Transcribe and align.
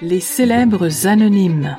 Les 0.00 0.20
célèbres 0.20 1.06
anonymes. 1.06 1.76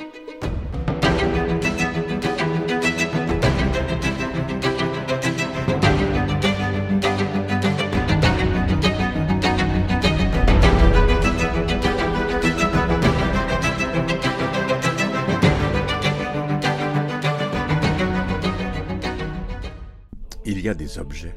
Il 20.45 20.61
y 20.61 20.69
a 20.69 20.73
des 20.73 20.97
objets, 20.97 21.35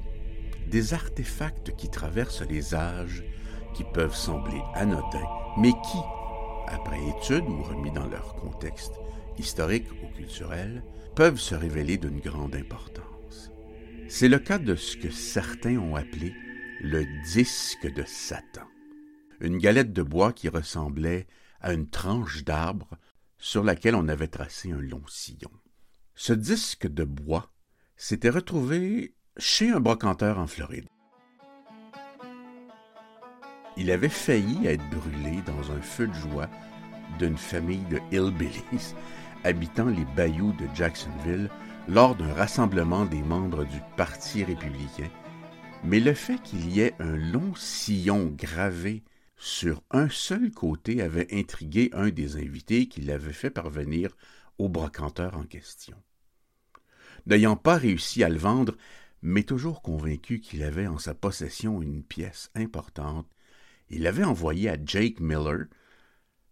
des 0.67 0.95
artefacts 0.95 1.75
qui 1.77 1.89
traversent 1.89 2.43
les 2.43 2.75
âges, 2.75 3.25
qui 3.75 3.85
peuvent 3.85 4.15
sembler 4.15 4.61
anodins, 4.75 5.29
mais 5.59 5.73
qui, 5.73 5.99
après 6.67 7.01
étude 7.09 7.45
ou 7.45 7.63
remis 7.63 7.93
dans 7.93 8.07
leur 8.07 8.35
contexte 8.37 8.93
historique 9.39 9.89
ou 10.03 10.15
culturel, 10.15 10.83
peuvent 11.15 11.39
se 11.39 11.55
révéler 11.55 11.99
d'une 11.99 12.21
grande 12.21 12.55
importance. 12.55 13.51
C'est 14.09 14.29
le 14.29 14.39
cas 14.39 14.59
de 14.59 14.75
ce 14.75 14.97
que 14.97 15.11
certains 15.11 15.79
ont 15.79 15.97
appelé 15.97 16.35
le 16.81 17.05
disque 17.25 17.93
de 17.93 18.05
Satan, 18.07 18.67
une 19.41 19.59
galette 19.59 19.93
de 19.93 20.03
bois 20.03 20.33
qui 20.33 20.49
ressemblait 20.49 21.27
à 21.61 21.73
une 21.73 21.89
tranche 21.89 22.45
d'arbre 22.45 22.89
sur 23.39 23.65
laquelle 23.65 23.95
on 23.95 24.09
avait 24.09 24.29
tracé 24.29 24.71
un 24.73 24.81
long 24.81 25.03
sillon. 25.09 25.51
Ce 26.15 26.33
disque 26.33 26.87
de 26.87 27.05
bois 27.05 27.53
s'était 27.97 28.31
retrouvé 28.31 29.16
chez 29.39 29.71
un 29.71 29.81
brocanteur 29.81 30.39
en 30.39 30.47
Floride. 30.47 30.89
Il 33.77 33.91
avait 33.91 34.09
failli 34.09 34.67
être 34.67 34.89
brûlé 34.89 35.43
dans 35.47 35.73
un 35.73 35.81
feu 35.83 36.07
de 36.07 36.15
joie 36.15 36.49
d'une 37.19 37.37
famille 37.37 37.85
de 37.91 38.01
hillbillies 38.11 38.95
habitant 39.45 39.87
les 39.87 40.05
bayous 40.17 40.53
de 40.53 40.67
Jacksonville 40.75 41.51
lors 41.89 42.17
d'un 42.17 42.33
rassemblement 42.33 43.05
des 43.05 43.23
membres 43.23 43.65
du 43.65 43.81
Parti 43.97 44.43
républicain, 44.43 45.11
mais 45.85 46.01
le 46.01 46.15
fait 46.15 46.41
qu'il 46.43 46.69
y 46.69 46.81
ait 46.81 46.95
un 46.99 47.17
long 47.17 47.55
sillon 47.55 48.33
gravé 48.35 49.05
sur 49.37 49.83
un 49.91 50.09
seul 50.09 50.51
côté 50.51 51.03
avait 51.03 51.29
intrigué 51.33 51.91
un 51.93 52.09
des 52.09 52.37
invités 52.37 52.89
qui 52.89 53.03
l'avait 53.03 53.33
fait 53.33 53.51
parvenir 53.51 54.17
au 54.59 54.69
brocanteur 54.69 55.37
en 55.37 55.45
question. 55.45 55.97
N'ayant 57.27 57.57
pas 57.57 57.77
réussi 57.77 58.25
à 58.25 58.29
le 58.31 58.39
vendre, 58.39 58.75
mais 59.27 59.43
toujours 59.43 59.83
convaincu 59.83 60.39
qu'il 60.39 60.63
avait 60.63 60.87
en 60.87 60.99
sa 60.99 61.13
possession 61.13 61.83
une 61.83 62.05
pièce 62.05 62.49
importante, 62.55 63.27
il 63.91 64.03
l'avait 64.03 64.23
envoyé 64.23 64.71
à 64.71 64.77
Jake 64.83 65.19
Miller, 65.19 65.67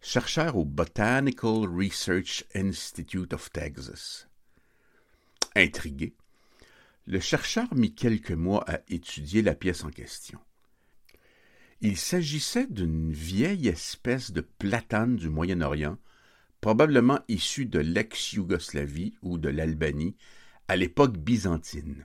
chercheur 0.00 0.56
au 0.56 0.64
Botanical 0.64 1.68
Research 1.68 2.44
Institute 2.52 3.32
of 3.32 3.52
Texas. 3.52 4.28
Intrigué, 5.54 6.16
le 7.06 7.20
chercheur 7.20 7.72
mit 7.76 7.94
quelques 7.94 8.32
mois 8.32 8.68
à 8.68 8.80
étudier 8.88 9.40
la 9.40 9.54
pièce 9.54 9.84
en 9.84 9.90
question. 9.90 10.40
Il 11.80 11.96
s'agissait 11.96 12.66
d'une 12.66 13.12
vieille 13.12 13.68
espèce 13.68 14.32
de 14.32 14.40
platane 14.40 15.14
du 15.14 15.28
Moyen-Orient, 15.28 15.96
probablement 16.60 17.20
issue 17.28 17.66
de 17.66 17.78
l'ex-Yougoslavie 17.78 19.14
ou 19.22 19.38
de 19.38 19.48
l'Albanie 19.48 20.16
à 20.66 20.74
l'époque 20.74 21.16
byzantine. 21.16 22.04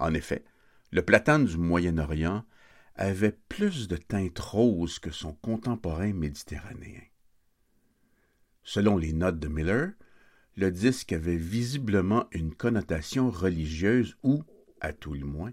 En 0.00 0.14
effet, 0.14 0.44
le 0.92 1.02
platane 1.02 1.44
du 1.44 1.58
Moyen-Orient 1.58 2.44
avait 2.96 3.36
plus 3.48 3.86
de 3.86 3.96
teinte 3.96 4.38
rose 4.38 4.98
que 4.98 5.10
son 5.10 5.34
contemporain 5.34 6.12
méditerranéen. 6.14 7.02
Selon 8.62 8.96
les 8.96 9.12
notes 9.12 9.38
de 9.38 9.48
Miller, 9.48 9.92
le 10.56 10.70
disque 10.70 11.12
avait 11.12 11.36
visiblement 11.36 12.26
une 12.32 12.54
connotation 12.54 13.30
religieuse 13.30 14.16
ou, 14.22 14.42
à 14.80 14.94
tout 14.94 15.12
le 15.12 15.26
moins, 15.26 15.52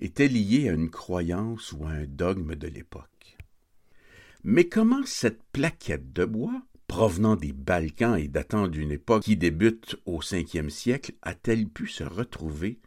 était 0.00 0.28
lié 0.28 0.68
à 0.68 0.72
une 0.72 0.90
croyance 0.90 1.72
ou 1.72 1.84
à 1.84 1.90
un 1.90 2.06
dogme 2.06 2.56
de 2.56 2.68
l'époque. 2.68 3.38
Mais 4.42 4.68
comment 4.68 5.04
cette 5.06 5.42
plaquette 5.52 6.12
de 6.12 6.24
bois, 6.24 6.62
provenant 6.88 7.36
des 7.36 7.52
Balkans 7.52 8.18
et 8.18 8.28
datant 8.28 8.66
d'une 8.66 8.92
époque 8.92 9.22
qui 9.22 9.36
débute 9.36 9.96
au 10.04 10.18
Ve 10.18 10.68
siècle, 10.68 11.12
a-t-elle 11.22 11.68
pu 11.68 11.86
se 11.86 12.02
retrouver 12.02 12.80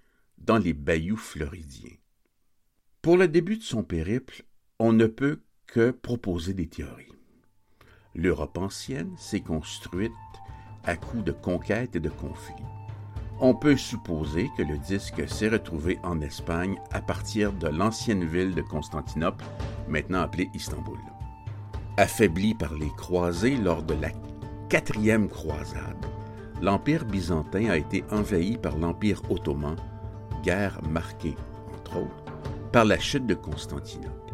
dans 0.45 0.57
les 0.57 0.73
bayous 0.73 1.17
floridiens? 1.17 1.97
Pour 3.01 3.17
le 3.17 3.27
début 3.27 3.57
de 3.57 3.63
son 3.63 3.83
périple, 3.83 4.43
on 4.79 4.93
ne 4.93 5.07
peut 5.07 5.41
que 5.67 5.91
proposer 5.91 6.53
des 6.53 6.67
théories. 6.67 7.11
L'Europe 8.15 8.57
ancienne 8.57 9.15
s'est 9.17 9.41
construite 9.41 10.11
à 10.83 10.95
coups 10.95 11.23
de 11.23 11.31
conquêtes 11.31 11.95
et 11.95 11.99
de 11.99 12.09
conflits. 12.09 12.65
On 13.39 13.55
peut 13.55 13.77
supposer 13.77 14.49
que 14.57 14.63
le 14.63 14.77
disque 14.77 15.27
s'est 15.27 15.49
retrouvé 15.49 15.97
en 16.03 16.21
Espagne 16.21 16.79
à 16.91 17.01
partir 17.01 17.53
de 17.53 17.67
l'ancienne 17.67 18.25
ville 18.25 18.53
de 18.53 18.61
Constantinople, 18.61 19.45
maintenant 19.87 20.21
appelée 20.21 20.49
Istanbul. 20.53 20.99
Affaibli 21.97 22.53
par 22.53 22.73
les 22.75 22.91
croisés 22.97 23.57
lors 23.57 23.83
de 23.83 23.95
la 23.95 24.11
quatrième 24.69 25.27
croisade, 25.27 26.05
l'Empire 26.61 27.05
byzantin 27.05 27.69
a 27.69 27.77
été 27.77 28.03
envahi 28.11 28.57
par 28.57 28.77
l'Empire 28.77 29.21
ottoman, 29.29 29.75
guerre 30.41 30.81
marquée, 30.83 31.35
entre 31.73 31.97
autres, 31.97 32.71
par 32.71 32.85
la 32.85 32.99
chute 32.99 33.27
de 33.27 33.33
Constantinople. 33.33 34.33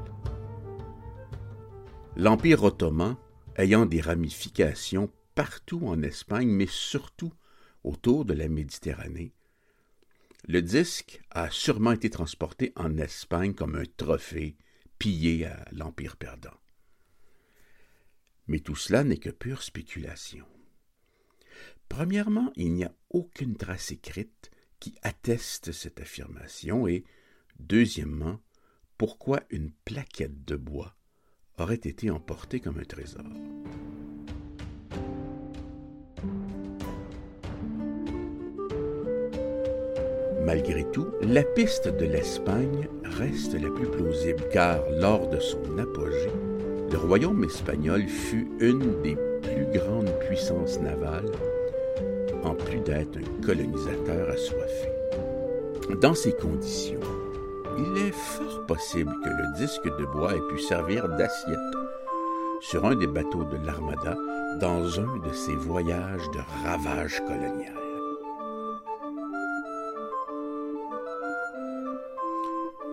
L'Empire 2.15 2.63
ottoman, 2.63 3.17
ayant 3.57 3.85
des 3.85 4.01
ramifications 4.01 5.11
partout 5.35 5.81
en 5.85 6.01
Espagne, 6.01 6.49
mais 6.49 6.67
surtout 6.67 7.33
autour 7.83 8.25
de 8.25 8.33
la 8.33 8.47
Méditerranée, 8.47 9.33
le 10.47 10.61
disque 10.61 11.21
a 11.31 11.51
sûrement 11.51 11.91
été 11.91 12.09
transporté 12.09 12.71
en 12.75 12.97
Espagne 12.97 13.53
comme 13.53 13.75
un 13.75 13.85
trophée 13.97 14.55
pillé 14.97 15.45
à 15.45 15.65
l'Empire 15.71 16.15
perdant. 16.15 16.57
Mais 18.47 18.59
tout 18.59 18.75
cela 18.75 19.03
n'est 19.03 19.17
que 19.17 19.29
pure 19.29 19.61
spéculation. 19.61 20.45
Premièrement, 21.89 22.51
il 22.55 22.73
n'y 22.73 22.85
a 22.85 22.95
aucune 23.09 23.57
trace 23.57 23.91
écrite 23.91 24.51
qui 24.79 24.95
atteste 25.01 25.71
cette 25.71 25.99
affirmation 25.99 26.87
et, 26.87 27.03
deuxièmement, 27.59 28.39
pourquoi 28.97 29.41
une 29.49 29.71
plaquette 29.85 30.45
de 30.45 30.55
bois 30.55 30.95
aurait 31.57 31.75
été 31.75 32.09
emportée 32.09 32.59
comme 32.59 32.79
un 32.79 32.83
trésor. 32.83 33.23
Malgré 40.45 40.89
tout, 40.91 41.07
la 41.21 41.43
piste 41.43 41.89
de 41.89 42.05
l'Espagne 42.05 42.87
reste 43.03 43.53
la 43.55 43.69
plus 43.69 43.89
plausible 43.89 44.47
car 44.53 44.79
lors 44.91 45.29
de 45.29 45.39
son 45.39 45.77
apogée, 45.77 46.31
le 46.89 46.97
royaume 46.97 47.43
espagnol 47.43 48.07
fut 48.07 48.47
une 48.61 49.01
des 49.01 49.17
plus 49.41 49.65
grandes 49.77 50.17
puissances 50.27 50.79
navales, 50.79 51.29
plus 52.55 52.79
d'être 52.79 53.17
un 53.17 53.45
colonisateur 53.45 54.29
assoiffé. 54.29 54.89
Dans 56.01 56.13
ces 56.13 56.33
conditions, 56.33 56.99
il 57.77 57.97
est 57.97 58.11
fort 58.11 58.65
possible 58.65 59.13
que 59.23 59.29
le 59.29 59.57
disque 59.57 59.85
de 59.85 60.05
bois 60.05 60.35
ait 60.35 60.47
pu 60.49 60.59
servir 60.59 61.07
d'assiette 61.09 61.57
sur 62.61 62.85
un 62.85 62.95
des 62.95 63.07
bateaux 63.07 63.43
de 63.43 63.57
l'Armada 63.65 64.15
dans 64.59 64.99
un 64.99 65.17
de 65.19 65.33
ses 65.33 65.55
voyages 65.55 66.29
de 66.31 66.39
ravage 66.63 67.19
colonial. 67.19 67.73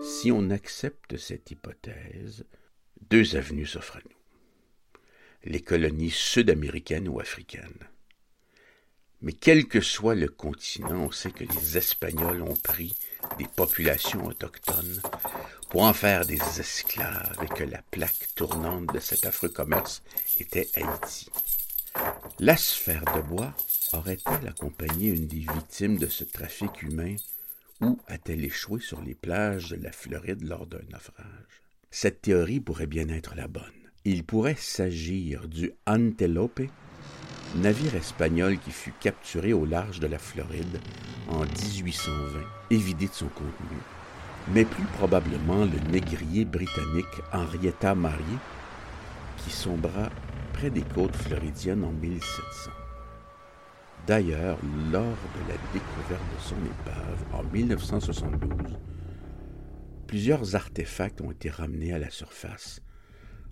Si 0.01 0.31
on 0.31 0.49
accepte 0.51 1.17
cette 1.17 1.49
hypothèse, 1.51 2.45
deux 3.09 3.35
avenues 3.35 3.65
s'offrent 3.65 3.97
à 3.97 4.01
nous. 4.05 5.51
Les 5.51 5.61
colonies 5.61 6.11
sud-américaines 6.11 7.07
ou 7.07 7.19
africaines. 7.19 7.87
Mais 9.25 9.33
quel 9.33 9.67
que 9.67 9.81
soit 9.81 10.13
le 10.13 10.27
continent, 10.27 11.05
on 11.05 11.11
sait 11.11 11.31
que 11.31 11.43
les 11.43 11.77
Espagnols 11.79 12.43
ont 12.43 12.55
pris 12.55 12.95
des 13.39 13.47
populations 13.47 14.23
autochtones 14.23 15.01
pour 15.71 15.81
en 15.81 15.93
faire 15.93 16.27
des 16.27 16.39
esclaves 16.59 17.35
et 17.43 17.47
que 17.47 17.63
la 17.63 17.81
plaque 17.89 18.29
tournante 18.35 18.93
de 18.93 18.99
cet 18.99 19.25
affreux 19.25 19.49
commerce 19.49 20.03
était 20.37 20.69
Haïti. 20.75 21.27
La 22.37 22.55
sphère 22.55 23.03
de 23.15 23.21
bois 23.21 23.51
aurait-elle 23.93 24.47
accompagné 24.47 25.09
une 25.09 25.25
des 25.25 25.39
victimes 25.51 25.97
de 25.97 26.07
ce 26.07 26.23
trafic 26.23 26.83
humain 26.83 27.15
ou 27.81 27.97
a-t-elle 28.07 28.45
échoué 28.45 28.79
sur 28.79 29.01
les 29.01 29.15
plages 29.15 29.71
de 29.71 29.83
la 29.83 29.91
Floride 29.91 30.43
lors 30.43 30.67
d'un 30.67 30.83
naufrage? 30.91 31.63
Cette 31.89 32.21
théorie 32.21 32.59
pourrait 32.59 32.85
bien 32.85 33.09
être 33.09 33.33
la 33.33 33.47
bonne. 33.47 33.63
Il 34.03 34.23
pourrait 34.23 34.55
s'agir 34.55 35.47
du 35.47 35.71
Antelope, 35.87 36.61
navire 37.55 37.95
espagnol 37.95 38.57
qui 38.57 38.71
fut 38.71 38.93
capturé 38.99 39.53
au 39.53 39.65
large 39.65 39.99
de 39.99 40.07
la 40.07 40.17
Floride 40.17 40.79
en 41.29 41.41
1820 41.41 42.39
et 42.71 42.77
vidé 42.77 43.07
de 43.07 43.13
son 43.13 43.27
contenu, 43.27 43.77
mais 44.53 44.65
plus 44.65 44.85
probablement 44.97 45.65
le 45.65 45.91
négrier 45.91 46.45
britannique 46.45 47.05
Henrietta 47.31 47.95
Marier, 47.95 48.37
qui 49.37 49.51
sombra 49.51 50.09
près 50.53 50.69
des 50.69 50.81
côtes 50.81 51.15
floridiennes 51.15 51.83
en 51.83 51.91
1700. 51.91 52.71
D'ailleurs, 54.07 54.57
lors 54.91 55.01
de 55.01 55.49
la 55.49 55.57
découverte 55.73 56.21
de 56.35 56.41
son 56.41 56.55
épave 56.55 57.25
en 57.33 57.43
1972, 57.51 58.77
plusieurs 60.07 60.55
artefacts 60.55 61.21
ont 61.21 61.31
été 61.31 61.49
ramenés 61.49 61.93
à 61.93 61.99
la 61.99 62.11
surface, 62.11 62.81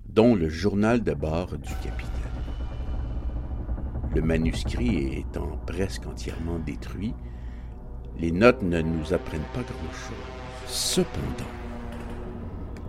dont 0.06 0.36
le 0.36 0.50
journal 0.50 1.04
de 1.04 1.14
bord 1.14 1.58
du 1.58 1.74
capitaine. 1.76 2.33
Le 4.16 4.22
manuscrit 4.22 5.18
étant 5.18 5.58
presque 5.66 6.06
entièrement 6.06 6.60
détruit, 6.60 7.16
les 8.18 8.32
notes 8.32 8.62
ne 8.62 8.82
nous 8.82 9.14
apprennent 9.14 9.42
pas 9.54 9.64
grand-chose. 9.64 10.16
Cependant, 10.68 11.52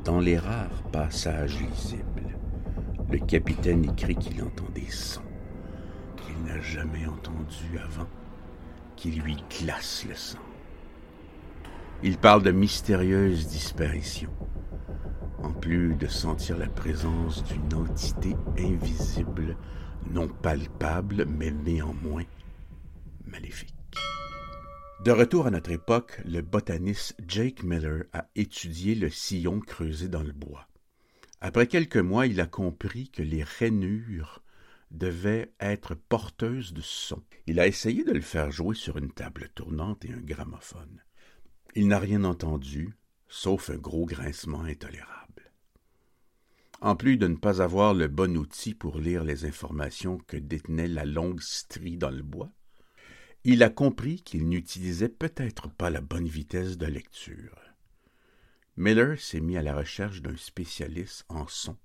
dans 0.04 0.20
les 0.20 0.36
rares 0.36 0.82
passages 0.92 1.58
lisibles, 1.60 2.38
le 3.10 3.18
capitaine 3.18 3.84
écrit 3.84 4.16
qu'il 4.16 4.42
entend 4.42 4.68
des 4.74 4.90
sons 4.90 5.22
qu'il 6.16 6.42
n'a 6.44 6.60
jamais 6.60 7.06
entendus 7.06 7.78
avant, 7.82 8.08
qui 8.96 9.12
lui 9.12 9.36
glacent 9.60 10.06
le 10.08 10.14
sang. 10.14 10.38
Il 12.02 12.18
parle 12.18 12.42
de 12.42 12.50
mystérieuses 12.50 13.46
disparitions, 13.46 14.32
en 15.42 15.52
plus 15.52 15.94
de 15.94 16.06
sentir 16.06 16.58
la 16.58 16.68
présence 16.68 17.44
d'une 17.44 17.74
entité 17.74 18.36
invisible, 18.58 19.56
non 20.10 20.28
palpable, 20.28 21.24
mais 21.26 21.50
néanmoins 21.50 22.24
maléfique. 23.26 23.74
De 25.04 25.10
retour 25.10 25.46
à 25.46 25.50
notre 25.50 25.70
époque, 25.70 26.20
le 26.24 26.40
botaniste 26.40 27.14
Jake 27.26 27.62
Miller 27.62 28.04
a 28.12 28.26
étudié 28.36 28.94
le 28.94 29.10
sillon 29.10 29.60
creusé 29.60 30.08
dans 30.08 30.22
le 30.22 30.32
bois. 30.32 30.68
Après 31.40 31.66
quelques 31.66 31.98
mois, 31.98 32.26
il 32.26 32.40
a 32.40 32.46
compris 32.46 33.10
que 33.10 33.22
les 33.22 33.42
rainures 33.42 34.42
devaient 34.90 35.52
être 35.60 35.94
porteuses 35.94 36.72
de 36.72 36.80
son. 36.80 37.22
Il 37.46 37.60
a 37.60 37.66
essayé 37.66 38.04
de 38.04 38.12
le 38.12 38.20
faire 38.20 38.50
jouer 38.50 38.74
sur 38.74 38.96
une 38.96 39.12
table 39.12 39.50
tournante 39.54 40.04
et 40.04 40.12
un 40.12 40.20
gramophone. 40.20 41.02
Il 41.74 41.88
n'a 41.88 41.98
rien 41.98 42.24
entendu, 42.24 42.96
sauf 43.28 43.68
un 43.70 43.76
gros 43.76 44.06
grincement 44.06 44.62
intolérable. 44.62 45.43
En 46.80 46.96
plus 46.96 47.16
de 47.16 47.26
ne 47.26 47.36
pas 47.36 47.62
avoir 47.62 47.94
le 47.94 48.08
bon 48.08 48.36
outil 48.36 48.74
pour 48.74 48.98
lire 48.98 49.24
les 49.24 49.44
informations 49.44 50.18
que 50.26 50.36
détenait 50.36 50.88
la 50.88 51.04
longue 51.04 51.40
strie 51.40 51.96
dans 51.96 52.10
le 52.10 52.22
bois, 52.22 52.50
il 53.44 53.62
a 53.62 53.70
compris 53.70 54.22
qu'il 54.22 54.48
n'utilisait 54.48 55.08
peut-être 55.08 55.68
pas 55.68 55.90
la 55.90 56.00
bonne 56.00 56.28
vitesse 56.28 56.78
de 56.78 56.86
lecture. 56.86 57.58
Miller 58.76 59.20
s'est 59.20 59.40
mis 59.40 59.56
à 59.56 59.62
la 59.62 59.74
recherche 59.74 60.22
d'un 60.22 60.36
spécialiste 60.36 61.24
en 61.28 61.46
son 61.46 61.76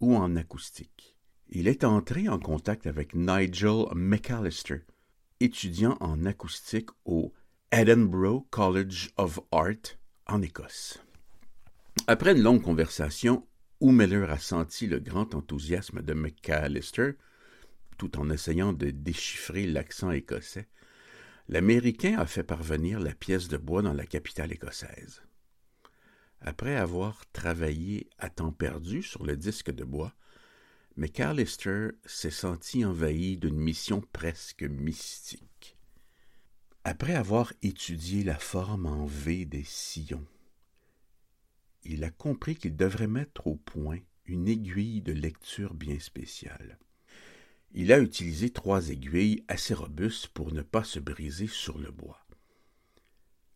ou 0.00 0.16
en 0.16 0.36
acoustique. 0.36 1.16
Il 1.48 1.68
est 1.68 1.84
entré 1.84 2.28
en 2.28 2.38
contact 2.38 2.86
avec 2.86 3.14
Nigel 3.14 3.84
McAllister, 3.94 4.82
étudiant 5.40 5.96
en 6.00 6.24
acoustique 6.26 6.90
au 7.04 7.32
Edinburgh 7.70 8.44
College 8.50 9.10
of 9.16 9.40
Art 9.52 9.96
en 10.26 10.42
Écosse. 10.42 10.98
Après 12.06 12.32
une 12.32 12.42
longue 12.42 12.62
conversation 12.62 13.46
où 13.84 14.00
a 14.00 14.38
senti 14.38 14.86
le 14.86 14.98
grand 14.98 15.34
enthousiasme 15.34 16.00
de 16.00 16.14
McAllister, 16.14 17.12
tout 17.98 18.18
en 18.18 18.30
essayant 18.30 18.72
de 18.72 18.88
déchiffrer 18.88 19.66
l'accent 19.66 20.10
écossais, 20.10 20.68
l'Américain 21.50 22.16
a 22.18 22.24
fait 22.24 22.44
parvenir 22.44 22.98
la 22.98 23.12
pièce 23.12 23.48
de 23.48 23.58
bois 23.58 23.82
dans 23.82 23.92
la 23.92 24.06
capitale 24.06 24.52
écossaise. 24.52 25.22
Après 26.40 26.76
avoir 26.76 27.30
travaillé 27.32 28.08
à 28.18 28.30
temps 28.30 28.52
perdu 28.52 29.02
sur 29.02 29.22
le 29.22 29.36
disque 29.36 29.70
de 29.70 29.84
bois, 29.84 30.14
McAllister 30.96 31.88
s'est 32.06 32.30
senti 32.30 32.86
envahi 32.86 33.36
d'une 33.36 33.58
mission 33.58 34.00
presque 34.00 34.62
mystique. 34.62 35.76
Après 36.84 37.14
avoir 37.14 37.52
étudié 37.60 38.24
la 38.24 38.38
forme 38.38 38.86
en 38.86 39.04
V 39.04 39.44
des 39.44 39.64
sillons, 39.64 40.26
il 41.84 42.04
a 42.04 42.10
compris 42.10 42.56
qu'il 42.56 42.76
devrait 42.76 43.06
mettre 43.06 43.46
au 43.46 43.56
point 43.56 43.98
une 44.26 44.48
aiguille 44.48 45.02
de 45.02 45.12
lecture 45.12 45.74
bien 45.74 45.98
spéciale. 45.98 46.78
Il 47.72 47.92
a 47.92 47.98
utilisé 47.98 48.50
trois 48.50 48.90
aiguilles 48.90 49.44
assez 49.48 49.74
robustes 49.74 50.28
pour 50.28 50.52
ne 50.52 50.62
pas 50.62 50.84
se 50.84 51.00
briser 51.00 51.46
sur 51.46 51.78
le 51.78 51.90
bois. 51.90 52.24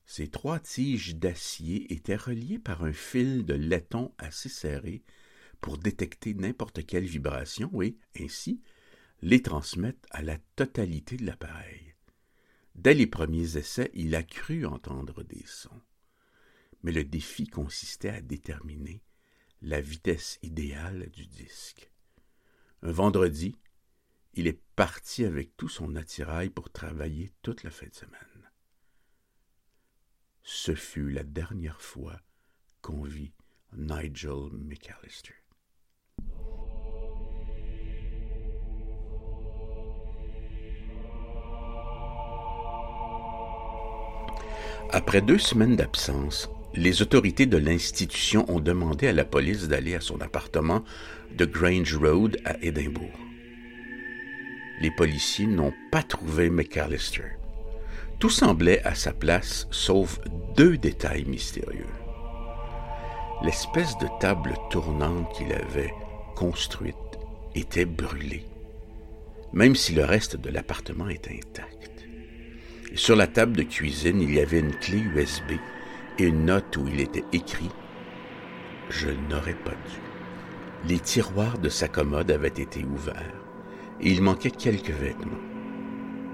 Ces 0.05 0.29
trois 0.29 0.59
tiges 0.59 1.17
d'acier 1.17 1.93
étaient 1.93 2.17
reliées 2.17 2.59
par 2.59 2.83
un 2.83 2.93
fil 2.93 3.45
de 3.45 3.55
laiton 3.55 4.13
assez 4.19 4.49
serré 4.49 5.03
pour 5.61 5.79
détecter 5.79 6.35
n'importe 6.35 6.85
quelle 6.87 7.05
vibration 7.05 7.83
et, 7.83 7.97
ainsi, 8.19 8.63
les 9.23 9.43
transmettre 9.43 10.09
à 10.11 10.23
la 10.23 10.39
totalité 10.57 11.17
de 11.17 11.27
l'appareil. 11.27 11.95
Dès 12.75 12.95
les 12.95 13.07
premiers 13.07 13.57
essais, 13.57 13.91
il 13.95 14.15
a 14.15 14.23
cru 14.23 14.65
entendre 14.65 15.23
des 15.25 15.45
sons. 15.47 15.81
Mais 16.83 16.93
le 16.93 17.05
défi 17.05 17.47
consistait 17.47 18.11
à 18.11 18.21
déterminer 18.21 19.03
la 19.63 19.81
vitesse 19.81 20.39
idéale 20.43 21.11
du 21.11 21.27
disque. 21.27 21.91
Un 22.83 22.93
vendredi, 22.93 23.57
il 24.35 24.47
est 24.47 24.63
parti 24.77 25.25
avec 25.25 25.57
tout 25.57 25.69
son 25.69 25.97
attirail 25.97 26.51
pour 26.51 26.71
travailler 26.71 27.33
toute 27.43 27.65
la 27.65 27.71
fin 27.71 27.87
de 27.87 27.95
semaine. 27.95 28.51
Ce 30.45 30.75
fut 30.75 31.11
la 31.11 31.25
dernière 31.25 31.83
fois 31.83 32.21
qu'on 32.81 33.03
vit 33.03 33.33
Nigel 33.77 34.51
McAllister. 34.53 35.35
Après 44.91 45.21
deux 45.21 45.37
semaines 45.39 45.77
d'absence, 45.77 46.49
les 46.79 47.03
autorités 47.03 47.47
de 47.47 47.57
l'institution 47.57 48.45
ont 48.49 48.61
demandé 48.61 49.09
à 49.09 49.13
la 49.13 49.25
police 49.25 49.69
d'aller 49.69 49.95
à 49.95 50.01
son 50.01 50.21
appartement 50.21 50.85
de 51.37 51.45
Grange 51.45 51.97
Road 51.97 52.39
à 52.45 52.57
Édimbourg 52.63 53.19
les 54.81 54.91
policiers 54.91 55.47
n'ont 55.47 55.75
pas 55.91 56.03
trouvé 56.03 56.51
McAllister. 56.51 57.37
Tout 58.19 58.31
semblait 58.31 58.83
à 58.85 58.95
sa 58.95 59.13
place, 59.13 59.67
sauf 59.71 60.21
deux 60.57 60.77
détails 60.77 61.25
mystérieux. 61.25 61.87
L'espèce 63.45 63.97
de 63.99 64.07
table 64.21 64.55
tournante 64.71 65.33
qu'il 65.37 65.52
avait 65.52 65.93
construite 66.35 66.95
était 67.55 67.85
brûlée, 67.85 68.45
même 69.52 69.76
si 69.76 69.95
le 69.95 70.05
reste 70.05 70.37
de 70.37 70.50
l'appartement 70.50 71.09
était 71.09 71.41
intact. 71.45 71.76
sur 72.95 73.17
la 73.17 73.26
table 73.26 73.57
de 73.57 73.62
cuisine, 73.62 74.21
il 74.21 74.35
y 74.35 74.41
avait 74.41 74.61
une 74.61 74.75
clé 74.75 74.99
USB 74.99 75.52
une 76.27 76.47
note 76.47 76.77
où 76.77 76.89
il 76.89 77.01
était 77.01 77.25
écrit 77.33 77.71
Je 78.91 79.09
n'aurais 79.29 79.55
pas 79.55 79.71
dû. 79.71 80.89
Les 80.89 80.99
tiroirs 80.99 81.59
de 81.59 81.69
sa 81.69 81.89
commode 81.89 82.31
avaient 82.31 82.49
été 82.49 82.85
ouverts 82.85 83.43
et 84.01 84.11
il 84.11 84.23
manquait 84.23 84.51
quelques 84.51 84.91
vêtements. 84.91 85.39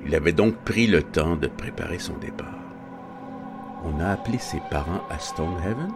Il 0.06 0.14
avait 0.14 0.32
donc 0.32 0.56
pris 0.64 0.86
le 0.86 1.02
temps 1.02 1.36
de 1.36 1.48
préparer 1.48 1.98
son 1.98 2.16
départ. 2.18 2.60
On 3.84 4.00
a 4.00 4.08
appelé 4.08 4.38
ses 4.38 4.60
parents 4.70 5.02
à 5.10 5.18
Stonehaven, 5.18 5.92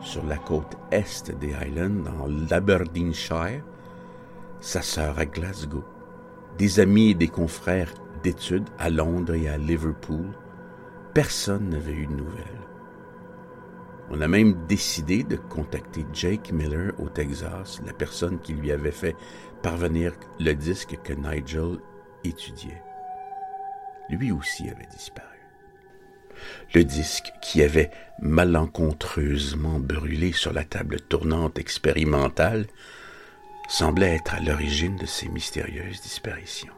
sur 0.00 0.24
la 0.24 0.36
côte 0.36 0.76
est 0.90 1.30
des 1.38 1.54
Highlands, 1.54 2.04
dans 2.04 2.26
l'Aberdeenshire, 2.50 3.62
sa 4.60 4.82
sœur 4.82 5.18
à 5.18 5.26
Glasgow, 5.26 5.84
des 6.58 6.80
amis 6.80 7.10
et 7.10 7.14
des 7.14 7.28
confrères 7.28 7.92
d'études 8.22 8.68
à 8.78 8.88
Londres 8.88 9.34
et 9.34 9.48
à 9.48 9.58
Liverpool. 9.58 10.26
Personne 11.14 11.70
n'avait 11.70 11.92
eu 11.92 12.06
de 12.06 12.12
nouvelles. 12.12 12.69
On 14.12 14.20
a 14.20 14.26
même 14.26 14.66
décidé 14.66 15.22
de 15.22 15.36
contacter 15.36 16.04
Jake 16.12 16.50
Miller 16.52 16.92
au 16.98 17.08
Texas, 17.08 17.80
la 17.86 17.92
personne 17.92 18.40
qui 18.40 18.54
lui 18.54 18.72
avait 18.72 18.90
fait 18.90 19.14
parvenir 19.62 20.12
le 20.40 20.52
disque 20.54 20.98
que 21.04 21.12
Nigel 21.12 21.78
étudiait. 22.24 22.82
Lui 24.08 24.32
aussi 24.32 24.68
avait 24.68 24.88
disparu. 24.90 25.28
Le 26.74 26.82
disque 26.82 27.32
qui 27.40 27.62
avait 27.62 27.92
malencontreusement 28.20 29.78
brûlé 29.78 30.32
sur 30.32 30.52
la 30.52 30.64
table 30.64 31.00
tournante 31.02 31.58
expérimentale 31.58 32.66
semblait 33.68 34.16
être 34.16 34.34
à 34.34 34.40
l'origine 34.40 34.96
de 34.96 35.06
ces 35.06 35.28
mystérieuses 35.28 36.00
disparitions. 36.00 36.74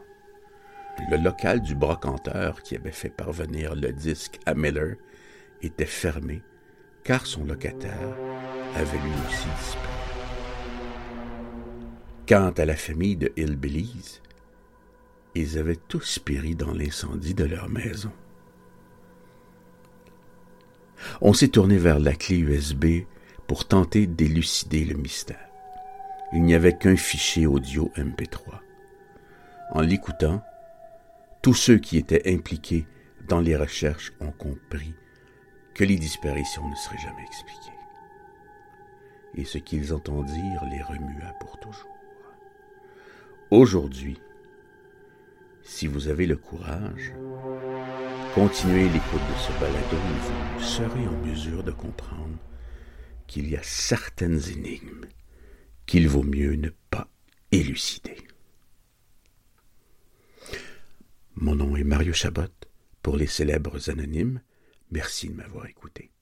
Le 1.09 1.17
local 1.17 1.61
du 1.61 1.73
brocanteur 1.73 2.61
qui 2.61 2.75
avait 2.75 2.91
fait 2.91 3.09
parvenir 3.09 3.73
le 3.73 3.91
disque 3.91 4.39
à 4.45 4.53
Miller 4.53 4.97
était 5.63 5.85
fermé 5.85 6.43
car 7.03 7.25
son 7.25 7.43
locataire 7.43 8.15
avait 8.75 8.97
lui 8.97 9.11
aussi 9.27 9.47
disparu. 9.59 9.87
Quant 12.27 12.51
à 12.51 12.65
la 12.65 12.75
famille 12.75 13.17
de 13.17 13.31
Hillbillies, 13.35 14.21
ils 15.35 15.57
avaient 15.57 15.79
tous 15.87 16.19
péri 16.19 16.55
dans 16.55 16.73
l'incendie 16.73 17.33
de 17.33 17.43
leur 17.43 17.69
maison. 17.69 18.11
On 21.21 21.33
s'est 21.33 21.49
tourné 21.49 21.77
vers 21.77 21.99
la 21.99 22.13
clé 22.13 22.37
USB 22.37 22.85
pour 23.47 23.67
tenter 23.67 24.07
d'élucider 24.07 24.85
le 24.85 24.95
mystère. 24.95 25.49
Il 26.31 26.43
n'y 26.43 26.55
avait 26.55 26.77
qu'un 26.77 26.95
fichier 26.95 27.45
audio 27.45 27.91
MP3. 27.97 28.59
En 29.71 29.81
l'écoutant, 29.81 30.41
tous 31.41 31.53
ceux 31.53 31.77
qui 31.77 31.97
étaient 31.97 32.33
impliqués 32.33 32.87
dans 33.27 33.41
les 33.41 33.57
recherches 33.57 34.13
ont 34.21 34.31
compris 34.31 34.93
que 35.73 35.83
les 35.83 35.97
disparitions 35.97 36.67
ne 36.67 36.75
seraient 36.75 36.97
jamais 36.97 37.23
expliquées. 37.23 37.71
Et 39.35 39.45
ce 39.45 39.57
qu'ils 39.57 39.93
entendirent 39.93 40.65
les 40.65 40.81
remua 40.81 41.33
pour 41.39 41.59
toujours. 41.59 41.97
Aujourd'hui, 43.49 44.19
si 45.63 45.87
vous 45.87 46.07
avez 46.07 46.27
le 46.27 46.35
courage, 46.35 47.13
continuez 48.35 48.89
l'écoute 48.89 49.21
de 49.21 49.39
ce 49.39 49.51
balado 49.59 49.95
et 49.95 50.57
vous 50.57 50.63
serez 50.63 51.07
en 51.07 51.17
mesure 51.25 51.63
de 51.63 51.71
comprendre 51.71 52.37
qu'il 53.27 53.49
y 53.49 53.55
a 53.55 53.63
certaines 53.63 54.41
énigmes 54.49 55.05
qu'il 55.85 56.07
vaut 56.07 56.23
mieux 56.23 56.55
ne 56.55 56.69
pas 56.89 57.07
élucider. 57.51 58.17
Mon 61.35 61.55
nom 61.55 61.75
est 61.75 61.83
Mario 61.83 62.13
Chabot 62.13 62.43
pour 63.01 63.17
les 63.17 63.27
célèbres 63.27 63.89
anonymes. 63.89 64.41
Merci 64.93 65.27
de 65.29 65.33
m'avoir 65.33 65.65
écouté. 65.65 66.12